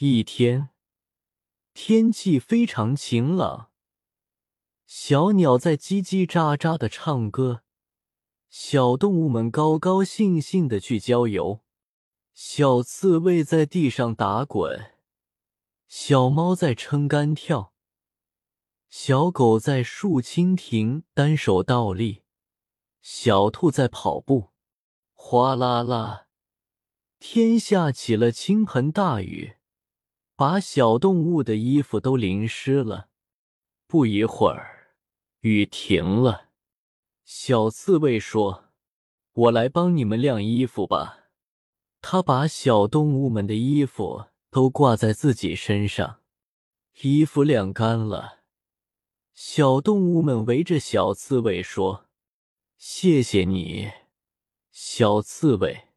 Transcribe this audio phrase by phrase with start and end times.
[0.00, 0.68] 一天，
[1.74, 3.72] 天气非常晴朗，
[4.86, 7.64] 小鸟在叽叽喳喳的唱歌，
[8.48, 11.64] 小动物们高高兴兴的去郊游。
[12.32, 14.94] 小刺猬在地上打滚，
[15.88, 17.72] 小猫在撑杆跳，
[18.88, 22.22] 小狗在竖蜻蜓单手倒立，
[23.02, 24.50] 小兔在跑步。
[25.12, 26.28] 哗啦啦，
[27.18, 29.57] 天下起了倾盆大雨，
[30.38, 33.08] 把小动物的衣服都淋湿了。
[33.88, 34.94] 不一会儿，
[35.40, 36.50] 雨停了。
[37.24, 38.66] 小刺猬说
[39.34, 41.30] ：“我来帮你们晾衣服吧。”
[42.00, 46.20] 他把小动物们的衣服都挂在自己身上，
[47.00, 48.42] 衣服晾干了，
[49.34, 52.06] 小动物们围着小刺猬说
[52.78, 53.90] ：“谢谢你。”
[54.70, 55.87] 小刺猬。